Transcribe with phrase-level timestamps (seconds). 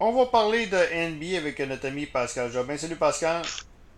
[0.00, 2.76] On va parler de NBA avec notre ami Pascal Jobin.
[2.76, 3.42] Salut Pascal.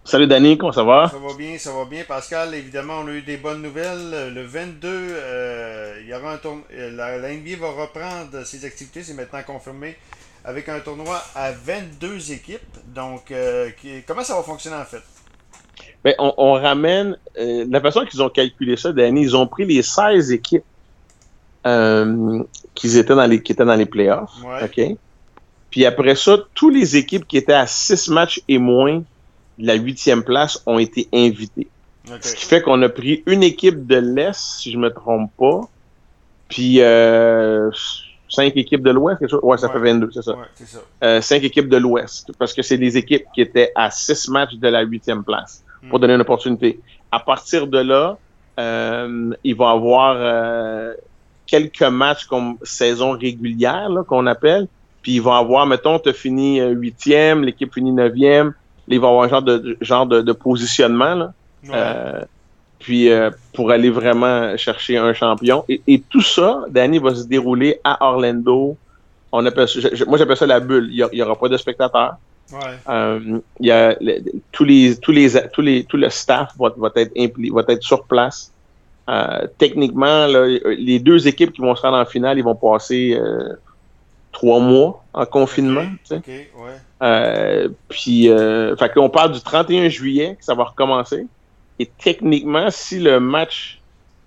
[0.04, 1.08] Salut Danny, comment ça va?
[1.10, 2.04] Ça va bien, ça va bien.
[2.06, 4.34] Pascal, évidemment, on a eu des bonnes nouvelles.
[4.34, 6.64] Le 22, euh, il y aura un tournoi.
[6.70, 9.96] La, NBA va reprendre ses activités, c'est maintenant confirmé,
[10.44, 12.60] avec un tournoi à 22 équipes.
[12.94, 13.70] Donc, euh,
[14.06, 15.02] comment ça va fonctionner en fait?
[16.04, 17.16] Bien, on, ramène.
[17.38, 20.64] Euh, la façon qu'ils ont calculé ça, Danny, ils ont pris les 16 équipes
[22.74, 24.30] qui, étaient dans les, qui étaient dans les playoffs.
[24.62, 24.98] OK?
[25.76, 29.02] Puis après ça, toutes les équipes qui étaient à 6 matchs et moins
[29.58, 31.68] de la huitième place ont été invitées.
[32.22, 35.60] Ce qui fait qu'on a pris une équipe de l'Est, si je me trompe pas,
[36.48, 37.70] puis euh,
[38.26, 39.40] cinq équipes de l'Ouest, quelque chose.
[39.42, 40.32] Ouais, ça fait 22, c'est ça.
[40.32, 40.78] Ouais, ça.
[41.04, 44.54] Euh, cinq équipes de l'Ouest, parce que c'est des équipes qui étaient à six matchs
[44.54, 46.00] de la huitième place, pour hmm.
[46.00, 46.80] donner une opportunité.
[47.12, 48.16] À partir de là,
[48.58, 50.94] euh, il va y avoir
[51.46, 54.68] quelques matchs comme saison régulière, qu'on appelle,
[55.06, 58.54] puis il va avoir, mettons, tu as fini euh, huitième, l'équipe finit neuvième,
[58.88, 61.32] il va avoir un genre de genre de, positionnement là.
[61.70, 62.24] Euh,
[62.80, 65.64] puis euh, pour aller vraiment chercher un champion.
[65.68, 68.76] Et, tout ça, Danny, va se dérouler à Orlando.
[69.30, 69.68] On appelle
[70.08, 70.88] moi j'appelle ça la bulle.
[70.90, 72.16] Il n'y aura pas de spectateurs.
[72.88, 73.96] Euh, il y a
[74.50, 77.84] tous les tous les tous les tout le staff va, va être impli, va être
[77.84, 78.50] sur place.
[79.58, 83.16] techniquement, les deux équipes qui vont se rendre en finale, ils vont passer
[84.36, 85.86] trois mois en confinement.
[87.02, 91.26] Euh, puis, euh, fait qu'on parle du 31 juillet que ça va recommencer.
[91.78, 93.80] Et techniquement, si le match,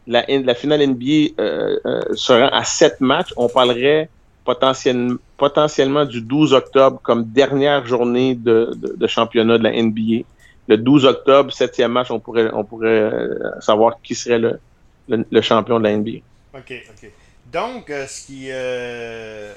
[0.07, 1.03] la, la finale NBA
[1.39, 4.09] euh, euh, se rend à sept matchs, on parlerait
[4.45, 10.25] potentiellement, potentiellement du 12 octobre comme dernière journée de, de, championnat de la NBA.
[10.67, 13.11] Le 12 octobre, septième match, on pourrait, on pourrait
[13.59, 14.59] savoir qui serait le,
[15.07, 16.17] le, le champion de la NBA.
[16.55, 17.11] OK, OK.
[17.51, 19.53] Donc, euh, ce qui, euh,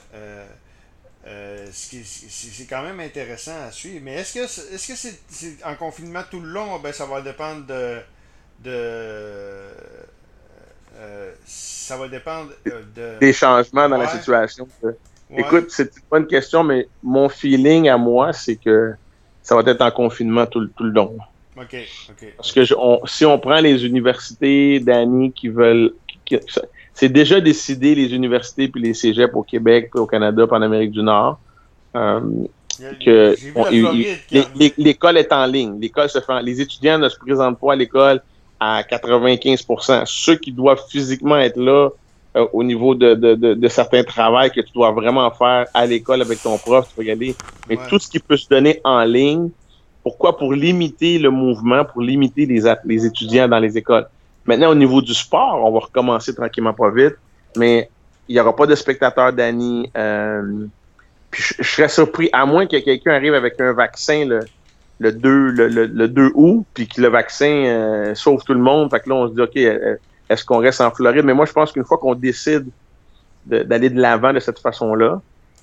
[1.27, 4.01] euh, c'est quand même intéressant à suivre.
[4.03, 4.97] Mais est-ce que est-ce que
[5.29, 7.98] c'est en confinement tout le long ben, ça va dépendre de,
[8.65, 9.69] de
[11.45, 14.69] ça va dépendre de des changements dans la situation.
[15.35, 18.92] Écoute, c'est une bonne question, mais mon feeling à moi, c'est que
[19.42, 21.17] ça va être en confinement tout, tout le long.
[21.57, 21.77] OK,
[22.11, 22.35] OK.
[22.36, 22.64] Parce que
[23.07, 25.92] si on prend les universités, Danny, qui veulent
[26.95, 30.91] c'est déjà décidé les universités puis les cégeps au Québec, au Canada, puis en Amérique
[30.91, 31.39] du Nord.
[31.95, 32.20] Euh,
[33.05, 33.37] que
[34.79, 35.79] l'école est en ligne.
[35.81, 38.23] L'école se fait, les étudiants ne se présentent pas à l'école
[38.59, 40.05] à 95%.
[40.07, 41.91] Ceux qui doivent physiquement être là
[42.37, 46.23] euh, au niveau de, de, de, certains travaux que tu dois vraiment faire à l'école
[46.23, 47.35] avec ton prof, tu peux y aller.
[47.69, 49.51] Mais tout ce qui peut se donner en ligne,
[50.03, 50.37] pourquoi?
[50.39, 54.07] Pour limiter le mouvement, pour limiter les, les étudiants dans les écoles.
[54.47, 57.17] Maintenant, au niveau du sport, on va recommencer tranquillement pas vite,
[57.57, 57.89] mais
[58.29, 59.91] il n'y aura pas de spectateurs, Danny.
[59.97, 60.67] Euh,
[61.30, 64.41] puis je, serais surpris, à moins que quelqu'un arrive avec un vaccin le,
[64.98, 68.91] le 2, le, le, 2 août, puis que le vaccin euh, sauve tout le monde.
[68.91, 69.97] Fait que là, on se dit, OK, euh,
[70.29, 71.24] est-ce qu'on reste en Floride?
[71.24, 72.67] Mais moi, je pense qu'une fois qu'on décide
[73.47, 75.20] d'aller de l'avant de, cette façon-là,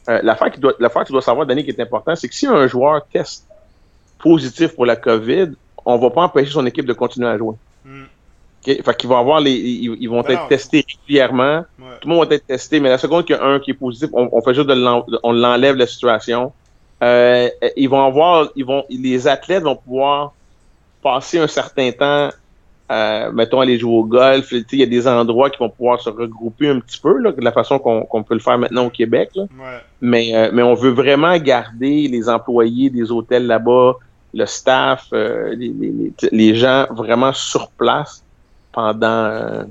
[0.09, 2.35] euh, l'affaire qui doit, l'affaire que tu dois savoir, Danny, qui est important, c'est que
[2.35, 3.45] si un joueur teste
[4.17, 5.51] positif pour la COVID,
[5.85, 7.55] on va pas empêcher son équipe de continuer à jouer.
[8.63, 9.53] Fait qu'ils vont avoir les.
[9.53, 11.63] Ils, vont être testés régulièrement.
[12.01, 13.75] Tout le monde va être testé, mais la seconde qu'il y a un qui est
[13.75, 16.51] positif, on, fait juste de on l'enlève la situation.
[17.01, 18.49] Euh, ils vont avoir.
[18.55, 18.83] Ils vont.
[18.89, 20.33] Les athlètes vont pouvoir
[21.01, 22.29] passer un certain temps.
[22.91, 26.09] Euh, mettons aller jouer au golf, il y a des endroits qui vont pouvoir se
[26.09, 29.29] regrouper un petit peu là, de la façon qu'on peut le faire maintenant au Québec.
[29.35, 29.45] Là.
[30.01, 33.97] Mais, euh, mais on veut vraiment garder les employés des hôtels là-bas,
[34.33, 38.23] le staff, les, les, les, gens vraiment sur place
[38.71, 39.63] pendant, euh,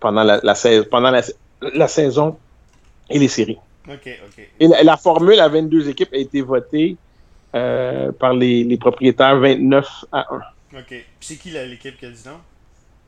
[0.00, 0.54] pendant, la, la,
[0.90, 2.38] pendant la, saison
[3.10, 3.58] et les séries.
[4.60, 6.96] Et la, formule à 22 équipes a été votée
[7.54, 10.26] euh, par les, les, propriétaires 29 à
[10.72, 10.78] 1.
[10.78, 10.86] OK.
[10.88, 12.38] Puis c'est qui l'équipe qui a dit non?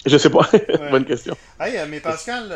[0.05, 0.47] Je sais pas.
[0.91, 1.34] Bonne question.
[1.59, 2.53] Hey, euh, mais Pascal,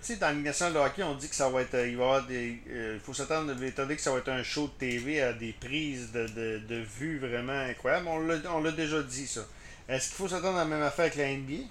[0.00, 1.74] tu sais, dans l'animation de hockey, on dit que ça va être.
[1.74, 2.60] Il va y avoir des.
[2.94, 5.52] Il faut s'attendre, étant donné que ça va être un show de TV à des
[5.52, 8.06] prises de, de, de vues vraiment incroyables.
[8.08, 9.40] On l'a déjà dit, ça.
[9.88, 11.64] Est-ce qu'il faut s'attendre à la même affaire avec la NBA?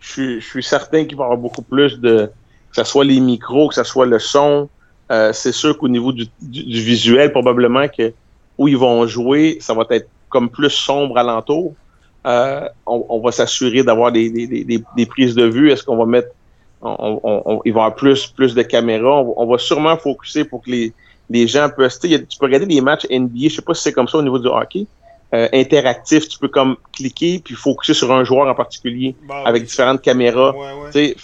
[0.00, 2.30] Je suis, certain qu'il va y avoir beaucoup plus de.
[2.70, 4.68] Que ce soit les micros, que ce soit le son.
[5.10, 8.12] Euh, c'est sûr qu'au niveau du, visuel, probablement que
[8.58, 11.74] où ils vont jouer, ça va être comme plus sombre alentour.
[12.26, 15.70] Euh, on, va s'assurer d'avoir des, des, prises de vue.
[15.70, 16.28] Est-ce qu'on va mettre.
[16.82, 19.22] On, il va y avoir plus, plus de caméras.
[19.22, 20.92] On, va sûrement focuser pour que les,
[21.30, 22.00] les gens puissent.
[22.00, 24.38] Tu peux regarder les matchs NBA, je sais pas si c'est comme ça au niveau
[24.38, 24.86] du hockey.
[25.34, 26.28] Euh, interactif.
[26.28, 30.54] Tu peux comme cliquer puis focuser sur un joueur en particulier bah avec différentes caméras.
[30.56, 31.16] Ouais, ouais.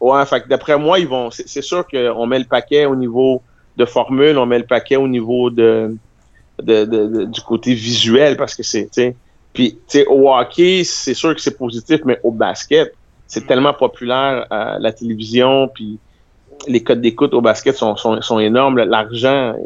[0.00, 1.30] ouais fait d'après moi, ils vont.
[1.30, 3.42] C'est sûr qu'on met le paquet au niveau
[3.76, 5.96] de formule, on met le paquet au niveau de,
[6.62, 8.88] de, du côté visuel parce que c'est,
[9.52, 12.94] puis, tu sais, au hockey, c'est sûr que c'est positif, mais au basket,
[13.26, 15.98] c'est tellement populaire à la télévision, puis
[16.66, 18.78] les codes d'écoute au basket sont, sont, sont énormes.
[18.78, 19.56] L'argent,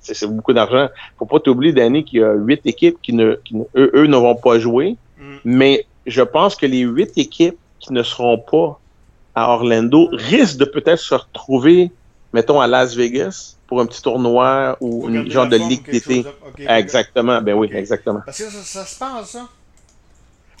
[0.00, 0.88] c'est beaucoup d'argent.
[1.18, 4.16] Faut pas t'oublier, Danny, qu'il y a huit équipes qui ne, qui eux, eux, ne
[4.16, 5.36] vont pas jouer, mm.
[5.44, 8.80] mais je pense que les huit équipes qui ne seront pas
[9.34, 11.90] à Orlando risquent de peut-être se retrouver,
[12.32, 16.24] mettons, à Las Vegas pour un petit tournoi ou une genre de ligue d'été.
[16.66, 18.22] exactement, ben oui, exactement.
[18.24, 19.48] Parce que ça, se passe, ça?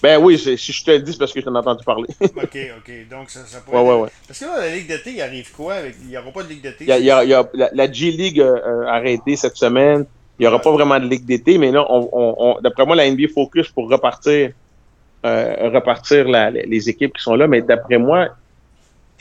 [0.02, 2.08] Ben oui, si je te le dis, c'est parce que je t'en ai entendu parler.
[2.20, 2.36] ok,
[2.78, 3.08] ok.
[3.10, 3.78] Donc, ça, ça pourrait.
[3.78, 4.08] Ouais, ouais, ouais.
[4.26, 5.96] Parce que là, la Ligue d'été, il arrive quoi avec...
[6.02, 8.86] Il n'y aura pas de Ligue d'été Il y a, y a, la, G-League euh,
[8.86, 10.06] arrêtée cette semaine.
[10.38, 13.10] Il n'y aura pas vraiment de Ligue d'été, mais là, on, on, d'après moi, la
[13.10, 14.52] NBA focus pour repartir,
[15.26, 17.48] euh, repartir la, les équipes qui sont là.
[17.48, 18.28] Mais d'après moi,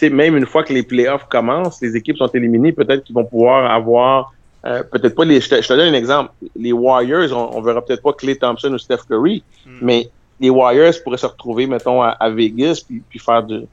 [0.03, 3.71] même une fois que les playoffs commencent, les équipes sont éliminées, peut-être qu'ils vont pouvoir
[3.71, 4.31] avoir,
[4.65, 5.41] euh, peut-être pas les.
[5.41, 6.31] Je te, donne un exemple.
[6.55, 9.79] Les Warriors, on, on verra peut-être pas Clay Thompson ou Steph Curry, hmm.
[9.81, 10.09] mais
[10.39, 13.67] les Warriors pourraient se retrouver, mettons, à, Vegas, puis, puis, faire de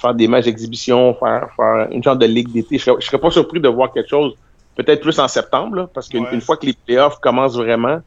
[0.00, 2.78] faire des matchs d'exhibition, faire, faire une sorte de ligue d'été.
[2.78, 4.34] Je serais, serais pas surpris de voir quelque chose,
[4.76, 8.00] peut-être plus en septembre, parce qu'une une fois que les playoffs commencent vraiment,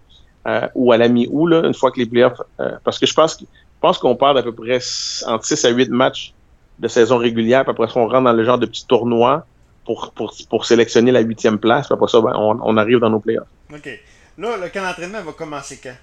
[0.48, 3.40] euh, ou à la mi-août, une fois que les playoffs, euh, parce que je pense,
[3.40, 3.46] je
[3.82, 4.80] pense qu'on parle d'à peu près
[5.26, 6.34] entre 6 à 8 matchs
[6.78, 9.46] de saison régulière, puis après ça, on rentre dans le genre de petit tournoi
[9.84, 13.10] pour, pour, pour sélectionner la huitième place, puis après ça, ben, on, on, arrive dans
[13.10, 13.48] nos playoffs.
[13.74, 13.90] OK.
[14.38, 15.96] Là, le camp d'entraînement va commencer quand?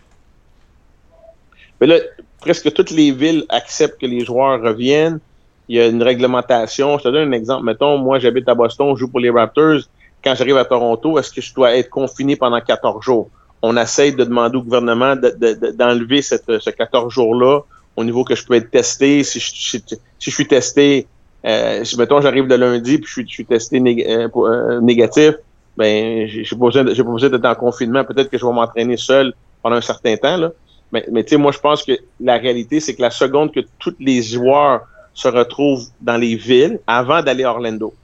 [1.81, 1.96] Mais là,
[2.40, 5.20] presque toutes les villes acceptent que les joueurs reviennent.
[5.69, 6.99] Il y a une réglementation.
[6.99, 7.64] Je te donne un exemple.
[7.64, 9.81] Mettons, moi, j'habite à Boston, je joue pour les Raptors.
[10.23, 13.28] Quand j'arrive à Toronto, est-ce que je dois être confiné pendant 14 jours?
[13.62, 17.61] On essaye de demander au gouvernement d'enlever de, ce 14 jours-là
[17.96, 19.25] au niveau que je peux être testé.
[19.25, 21.06] Si je, suis testé,
[21.44, 25.34] euh, si mettons j'arrive le lundi puis je suis, je suis testé euh, euh, négatif,
[25.76, 28.05] ben j'ai pas besoin d'être en confinement.
[28.05, 29.32] Peut-être que je vais m'entraîner seul
[29.62, 30.37] pendant un certain temps.
[30.37, 30.50] Là.
[30.92, 33.60] Mais, mais tu sais, moi, je pense que la réalité, c'est que la seconde que
[33.78, 34.82] tous les joueurs
[35.14, 37.94] se retrouvent dans les villes, avant d'aller à Orlando,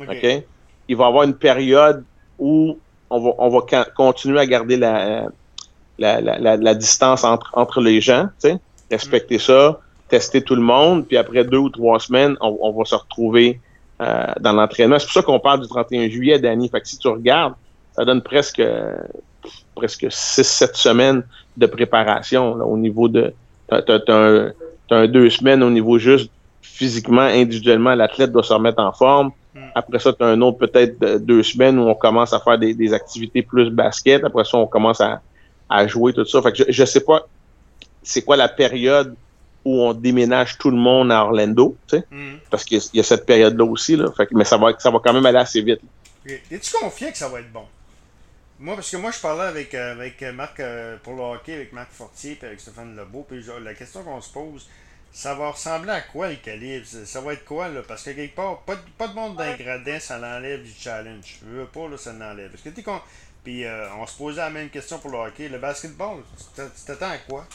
[0.00, 0.44] OK?
[0.88, 2.04] Il va y avoir une période
[2.38, 2.78] où
[3.10, 5.28] on va, on va continuer à garder la,
[5.98, 8.58] la, la, la, distance entre, entre les gens, tu sais,
[8.90, 9.40] respecter mm.
[9.40, 12.94] ça, tester tout le monde, puis après deux ou trois semaines, on, on va se
[12.94, 13.60] retrouver
[14.00, 14.98] euh, dans l'entraînement.
[14.98, 16.68] C'est pour ça qu'on parle du 31 juillet, Danny.
[16.68, 17.54] Fait que si tu regardes,
[17.92, 18.62] ça donne presque
[19.74, 21.22] presque 6-7 semaines
[21.56, 23.32] de préparation au niveau de.
[23.68, 24.00] Tu as,
[24.90, 26.30] un, deux semaines au niveau juste
[26.62, 29.30] physiquement, individuellement, l'athlète doit se remettre en forme.
[29.54, 29.60] Hmm.
[29.74, 32.92] Après ça, tu as un autre peut-être deux semaines où on commence à faire des,
[32.92, 34.24] activités plus basket.
[34.24, 35.20] Après ça, on commence à,
[35.68, 36.42] à jouer, tout ça.
[36.42, 37.26] Fait que je, ne sais pas
[38.02, 39.14] c'est quoi la période
[39.64, 42.38] où on déménage tout le monde à Orlando, tu sais, hmm.
[42.50, 44.10] parce qu'il y a cette période-là aussi, là.
[44.16, 45.80] Fait que, mais ça va, ça va quand même aller assez vite.
[46.26, 47.64] Es-tu confiant que ça va être bon?
[48.60, 51.72] Moi, parce que moi, je parlais avec, euh, avec Marc euh, pour le hockey, avec
[51.72, 53.24] Marc Fortier et avec Stéphane Lebeau.
[53.26, 54.68] Puis la question qu'on se pose,
[55.10, 56.84] ça va ressembler à quoi le calibre?
[56.86, 57.80] Ça va être quoi là?
[57.88, 61.38] Parce que quelque part, pas, de, pas de monde d'ingradin, ça l'enlève du challenge.
[61.42, 62.50] Je veux pas, là, ça l'enlève.
[62.50, 62.84] Parce que tu
[63.42, 65.48] Puis euh, on se posait la même question pour le hockey.
[65.48, 66.18] Le basketball,
[66.54, 67.46] tu t'attends à quoi?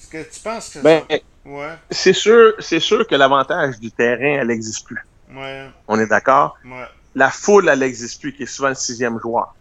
[0.00, 1.02] Est-ce que tu penses que ben,
[1.46, 1.74] ouais.
[1.90, 5.04] C'est sûr, c'est sûr que l'avantage du terrain, elle n'existe plus.
[5.32, 5.68] Ouais.
[5.88, 6.56] On est d'accord?
[6.64, 6.86] Ouais.
[7.16, 9.52] La foule, elle n'existe plus, qui est souvent le sixième joueur.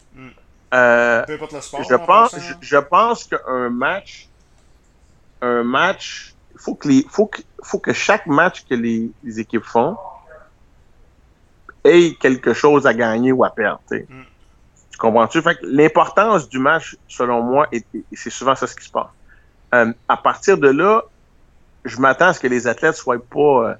[0.73, 4.27] Euh, je pense, je, pense qu'un match,
[5.41, 9.97] un match, faut que les, faut que, faut que chaque match que les, équipes font
[11.83, 13.81] ait quelque chose à gagner ou à perdre.
[13.91, 14.23] Mm.
[14.91, 15.41] Tu comprends-tu?
[15.43, 17.83] Fait l'importance du match, selon moi, et,
[18.13, 19.07] c'est souvent ça ce qui se passe.
[19.75, 21.03] Euh, à partir de là,
[21.85, 23.73] je m'attends à ce que les athlètes soient pas, euh,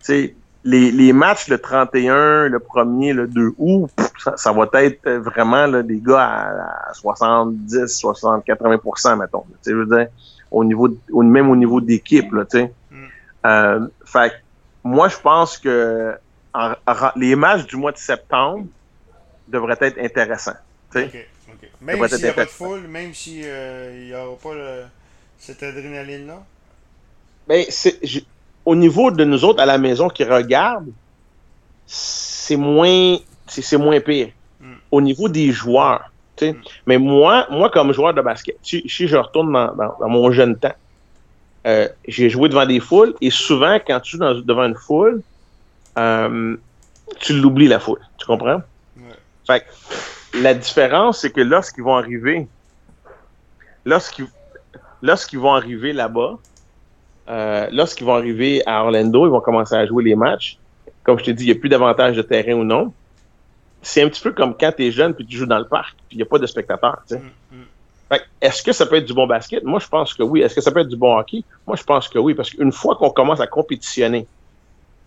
[0.00, 3.90] tu sais, les, les, matchs le 31, le 1er, le 2 août,
[4.22, 9.40] ça, ça va être vraiment là, des gars à, 70, 60, 80% mettons.
[9.40, 10.08] Tu sais, je veux dire,
[10.50, 12.72] au niveau, même au niveau d'équipe, là, tu sais.
[12.90, 13.06] Mm.
[13.46, 14.32] Euh, fait
[14.84, 16.14] moi, je pense que
[17.16, 18.66] les matchs du mois de septembre
[19.48, 20.56] devraient être intéressants.
[20.92, 21.28] Tu sais.
[21.80, 24.54] Même s'il n'y a pas de foule, même s'il euh, n'y aura pas
[25.38, 26.44] cette adrénaline-là?
[27.48, 27.98] Ben, c'est
[28.64, 30.92] au niveau de nous autres à la maison qui regardent,
[31.86, 33.16] c'est moins,
[33.46, 34.28] c'est moins pire.
[34.60, 34.74] Mm.
[34.90, 36.52] Au niveau des joueurs, tu sais.
[36.52, 36.62] Mm.
[36.86, 40.74] Mais moi, moi, comme joueur de basket, si, je retourne dans, mon jeune temps,
[41.66, 45.22] euh, j'ai joué devant des foules et souvent, quand tu es devant une foule,
[45.98, 46.56] euh,
[47.20, 48.00] tu l'oublies la foule.
[48.18, 48.62] Tu comprends?
[49.46, 49.64] Fait
[50.34, 52.46] la différence, c'est que lorsqu'ils vont arriver,
[53.84, 54.26] lorsqu'ils
[55.02, 56.38] lorsqu'ils vont arriver là-bas,
[57.32, 60.58] euh, lorsqu'ils vont arriver à Orlando, ils vont commencer à jouer les matchs.
[61.02, 62.92] Comme je te dis, il n'y a plus d'avantage de terrain ou non.
[63.80, 65.96] c'est un petit peu comme quand tu es jeune puis tu joues dans le parc,
[66.08, 67.02] puis il n'y a pas de spectateurs.
[67.10, 68.18] Mm, mm.
[68.40, 69.64] Est-ce que ça peut être du bon basket?
[69.64, 70.42] Moi, je pense que oui.
[70.42, 71.42] Est-ce que ça peut être du bon hockey?
[71.66, 74.26] Moi, je pense que oui, parce qu'une fois qu'on commence à compétitionner,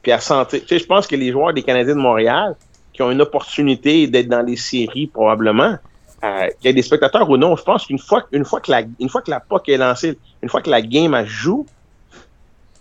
[0.01, 2.55] puis à sentir, tu sais, je pense que les joueurs des Canadiens de Montréal
[2.93, 5.77] qui ont une opportunité d'être dans les séries probablement,
[6.23, 8.71] euh, qu'il y ait des spectateurs ou non, je pense qu'une fois, une fois que
[8.71, 11.65] la, une fois que la POC est lancée, une fois que la game a joue,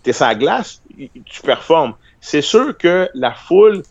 [0.05, 0.81] t'es sur la glace,
[1.25, 1.95] tu performes.
[2.21, 3.81] C'est sûr que la foule,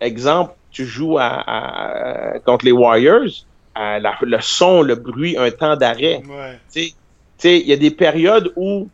[0.00, 3.30] exemple, tu joues à, contre les Warriors,
[3.76, 6.22] le son, le bruit, un temps d'arrêt.
[6.72, 6.92] Tu
[7.42, 8.90] il y a des périodes où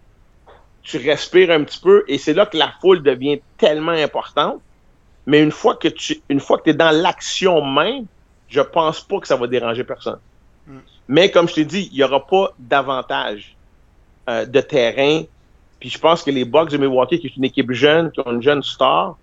[0.83, 4.61] tu respires un petit peu et c'est là que la foule devient tellement importante.
[5.27, 8.05] Mais une fois que tu une fois que tu es dans l'action même,
[8.49, 10.21] je pense pas que ça va déranger personne.
[10.69, 10.79] Mm.
[11.09, 13.57] Mais comme je t'ai dit, il n'y aura pas d'avantage
[14.29, 15.25] euh, de terrain.
[15.81, 18.33] Puis je pense que les Bucks de Milwaukee, qui est une équipe jeune, qui ont
[18.33, 19.17] une jeune star,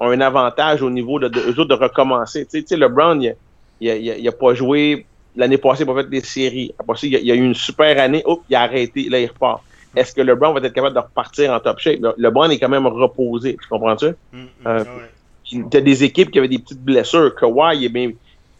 [0.00, 2.46] ont un avantage au niveau de, de, de recommencer.
[2.46, 6.10] Tu sais, LeBron, il n'a il a, pas joué l'année passée, il n'a pas fait
[6.10, 6.74] des séries.
[6.78, 9.62] Après il, il a, eu une super année, hop, il a arrêté, là, il repart.
[9.96, 12.00] Est-ce que LeBron va être capable de repartir en top shape?
[12.16, 14.10] LeBron est quand même reposé, tu comprends-tu?
[14.32, 14.84] Mm, mm, euh,
[15.44, 17.34] Tu as des équipes qui avaient des petites blessures.
[17.34, 18.10] Kawhi, il est, bien,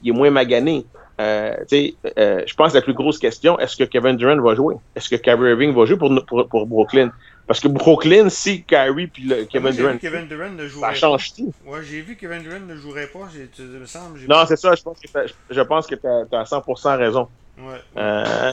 [0.03, 0.85] il est moins magané.
[1.21, 4.77] Euh, euh, je pense que la plus grosse question, est-ce que Kevin Durant va jouer?
[4.95, 7.11] Est-ce que Kyrie Irving va jouer pour, pour, pour Brooklyn?
[7.49, 11.55] Parce que Brooklyn, si Kyrie puis le Kevin, Durant, Kevin Durant ne ça change tout.
[11.65, 13.27] Ouais, j'ai vu Kevin Durant ne jouerait pas.
[13.59, 14.75] Me semble, non, c'est ça.
[14.75, 15.09] Je pense que,
[15.49, 17.27] je pense que tu as, 100% raison.
[17.59, 17.81] Ouais.
[17.97, 18.53] Euh...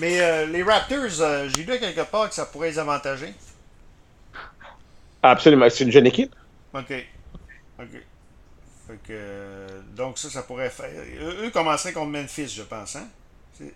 [0.00, 3.34] Mais euh, les Raptors, euh, j'ai lu quelque part que ça pourrait les avantager.
[5.22, 5.68] Absolument.
[5.68, 6.34] C'est une jeune équipe.
[6.72, 6.92] OK.
[7.78, 7.86] OK.
[8.86, 10.90] Fait que, donc ça, ça pourrait faire...
[11.20, 12.96] Eux, commenceraient contre Memphis, je pense.
[12.96, 13.08] Hein?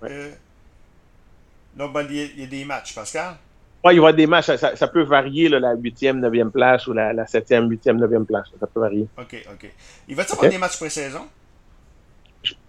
[0.05, 0.31] Euh,
[1.75, 3.37] donc, ben, il y a des matchs, Pascal?
[3.83, 4.55] Oui, il y avoir des matchs.
[4.57, 8.47] Ça, peut varier, la 8e, 9e place ou la, 7e, 8e, 9e place.
[8.59, 9.07] Ça peut varier.
[9.17, 9.71] OK, OK.
[10.09, 11.27] Il va y avoir des matchs pré-saison?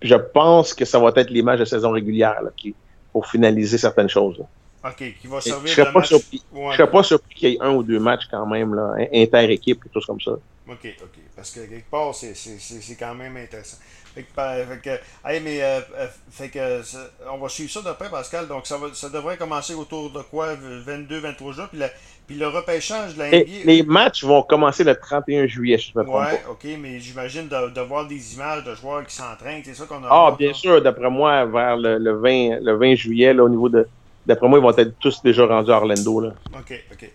[0.01, 2.75] Je, pense que ça va être les matchs de saison régulière qui,
[3.11, 4.41] pour finaliser certaines choses.
[4.83, 7.71] OK, qui va servir je serais pas surpris, serais pas surpris qu'il y ait un
[7.71, 10.31] ou deux matchs quand même, là, inter-équipe, quelque chose comme ça.
[10.67, 11.19] OK, OK.
[11.35, 13.77] Parce que quelque part, c'est quand même intéressant.
[14.13, 16.81] Fait que, mais, euh, euh, fait que,
[17.29, 18.47] on va suivre ça de près, Pascal.
[18.47, 20.53] Donc, ça, va, ça devrait commencer autour de quoi?
[20.55, 21.67] 22-23 jours.
[21.71, 21.79] Puis,
[22.27, 23.45] puis le repêchage de la NBA.
[23.65, 26.15] Les matchs vont commencer le 31 juillet, je me trompe.
[26.15, 29.61] Ouais, ok, mais j'imagine de, voir des images de joueurs qui s'entraînent.
[29.63, 30.07] C'est ça qu'on a.
[30.09, 33.69] Ah, bien sûr, d'après moi, vers le, le, 20, le 20 juillet, là, au niveau
[33.69, 33.87] de.
[34.25, 36.19] D'après moi, ils vont être tous déjà rendus à Orlando.
[36.19, 36.33] Là.
[36.53, 37.09] OK, OK.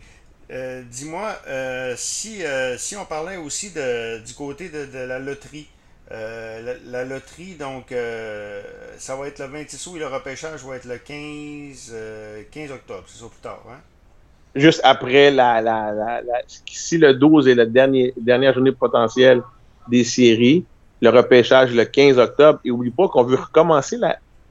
[0.50, 5.18] Euh, dis-moi, euh, si, euh, si on parlait aussi de, du côté de, de la
[5.18, 5.68] loterie,
[6.08, 7.92] la, la, loterie, donc
[8.96, 11.92] ça va être le 26 août et le repêchage va être le 15,
[12.52, 13.80] 15 octobre, c'est ça plus tard, hein?
[14.54, 19.42] Juste après la, la, la, si le 12 est la dernière, dernière journée potentielle
[19.88, 20.64] des séries,
[21.02, 23.98] le repêchage le 15 octobre, et oublie pas qu'on veut recommencer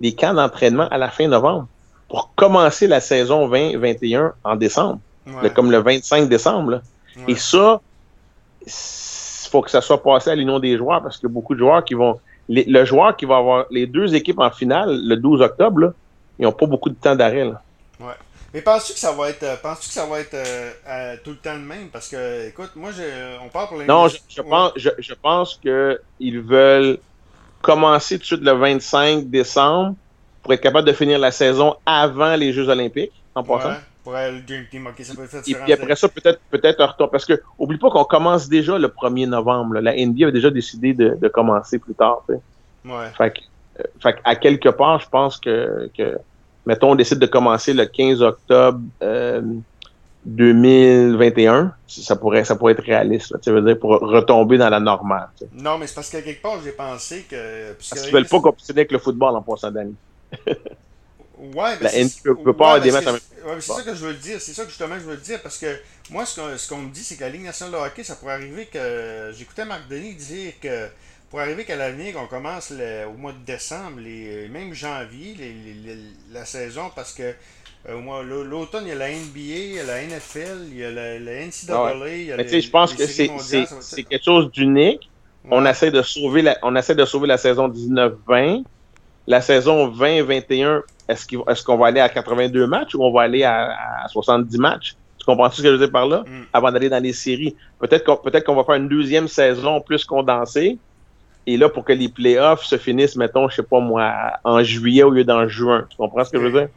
[0.01, 1.67] les camps d'entraînement à la fin novembre
[2.09, 4.99] pour commencer la saison 20-21 en décembre
[5.53, 6.81] comme le 25 décembre.
[7.27, 7.81] Et ça,
[8.61, 11.83] il faut que ça soit passé à l'union des joueurs parce que beaucoup de joueurs
[11.83, 12.19] qui vont.
[12.49, 15.93] le joueur qui va avoir les deux équipes en finale le 12 octobre,
[16.37, 17.43] ils n'ont pas beaucoup de temps d'arrêt.
[17.99, 18.13] Ouais.
[18.53, 21.35] Mais penses-tu que ça va être, euh, penses-tu que ça va être euh, tout le
[21.35, 21.89] temps le même?
[21.91, 22.91] Parce que, écoute, moi,
[23.43, 23.85] on parle pour les.
[23.85, 26.97] Non, je, pense, je, je pense qu'ils veulent
[27.61, 29.95] commencer tout de suite le 25 décembre
[30.41, 33.73] pour être capable de finir la saison avant les Jeux Olympiques, en passant.
[34.05, 36.85] Pour le Dream Team, ok, ça peut faire Et puis après ça, peut-être peut-être un
[36.85, 37.09] retour.
[37.09, 39.79] Parce que oublie pas qu'on commence déjà le 1er novembre.
[39.79, 42.23] La NBA a déjà décidé de, de commencer plus tard.
[42.29, 43.09] Ouais.
[43.17, 43.39] Fait, que,
[43.79, 46.19] euh, fait à quelque part, je pense que, que,
[46.67, 49.41] mettons, on décide de commencer le 15 octobre euh,
[50.25, 54.79] 2021, ça pourrait, ça pourrait être réaliste, là, tu veux dire, pour retomber dans la
[54.79, 55.29] normale.
[55.51, 57.73] Non, mais c'est parce qu'à quelque part, j'ai pensé que.
[57.73, 59.95] Parce qu'ils veulent pas compétitionner avec le football en passant d'année.
[61.37, 63.05] Ouais, ben peut, pas des matchs
[63.59, 64.41] c'est ça que je veux dire.
[64.41, 65.41] C'est ça que justement je veux dire.
[65.41, 68.15] Parce que moi, ce qu'on me dit, c'est que la Ligue nationale de hockey, ça
[68.15, 69.31] pourrait arriver que.
[69.37, 70.87] J'écoutais Marc Denis dire que
[71.29, 75.35] pour arriver qu'à l'avenir, on commence au mois de décembre, les, même janvier,
[76.31, 77.33] la saison, parce que
[77.89, 80.91] euh, l'automne, il y a la NBA, il y a la NFL, il y a
[80.91, 82.15] la, NCAA.
[82.15, 85.09] Il y a je pense que c'est quelque chose d'unique.
[85.51, 88.63] On, essaie de sauver la, on essaie de sauver la saison 19-20.
[89.27, 94.05] La saison 20-21 est-ce qu'on va aller à 82 matchs ou on va aller à,
[94.09, 94.95] 70 matchs?
[95.17, 96.23] Tu comprends ce que je veux dire par là?
[96.25, 96.43] Mm.
[96.53, 97.55] Avant d'aller dans les séries.
[97.79, 100.77] Peut-être qu'on peut va faire une deuxième saison plus condensée.
[101.47, 104.11] Et là, pour que les playoffs se finissent, mettons, je sais pas moi,
[104.43, 105.85] en juillet au lieu d'en juin.
[105.89, 106.69] Tu comprends ce que je veux dire?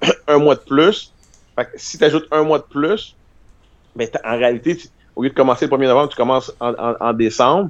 [0.28, 1.12] un mois de plus.
[1.74, 3.14] si tu ajoutes un mois de plus,
[3.94, 4.78] ben, en réalité,
[5.14, 7.68] au lieu de commencer le 1er novembre, tu commences en, décembre.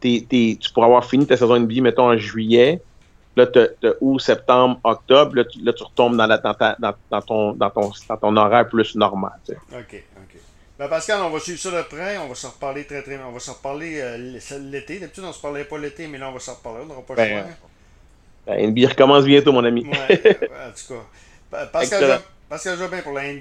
[0.00, 2.80] tu pourras avoir fini ta saison NBA, mettons, en juillet.
[3.34, 3.60] Là, tu
[4.00, 5.36] août, septembre, octobre.
[5.36, 6.54] Là, tu, là, tu retombes dans, la, dans,
[7.10, 9.32] dans, ton, dans, ton, dans ton horaire plus normal.
[9.48, 10.40] OK, OK.
[10.78, 12.18] Ben Pascal, on va suivre ça de près.
[12.18, 14.98] On va s'en reparler très, très On va s'en reparler euh, l'été.
[14.98, 16.80] D'habitude, on ne se parlait pas l'été, mais là, on va s'en reparler.
[16.82, 17.52] On n'aura pas le ben, choix.
[18.46, 19.86] Ben, NBA recommence bientôt, mon ami.
[19.86, 21.66] ouais, en tout cas.
[21.72, 23.30] Pascal, Pascal Jobin pour la NBA.